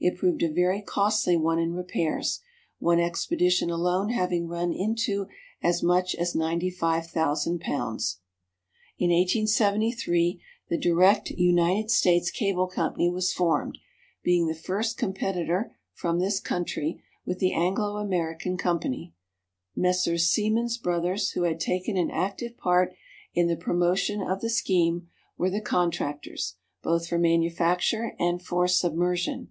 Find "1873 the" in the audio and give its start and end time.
9.10-10.78